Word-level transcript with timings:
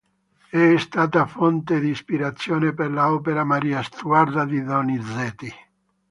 È 0.49 0.77
stata 0.77 1.27
fonte 1.27 1.79
di 1.79 1.89
ispirazione 1.91 2.73
per 2.73 2.89
l'opera 2.89 3.43
Maria 3.43 3.83
Stuarda 3.83 4.45
di 4.45 4.63
Donizetti. 4.63 5.53